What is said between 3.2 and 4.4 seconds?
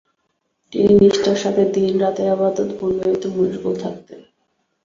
মশগুল থাকতেন।